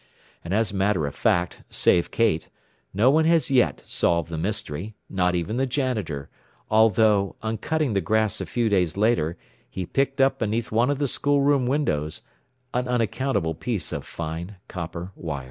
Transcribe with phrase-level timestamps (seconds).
[0.43, 2.49] And as a matter of fact, save Kate,
[2.91, 6.27] no one has yet solved the mystery, not even the janitor,
[6.71, 9.37] although on cutting the grass a few days later
[9.69, 12.23] he picked up beneath one of the school room windows
[12.73, 15.39] an unaccountable piece of fine copper wire.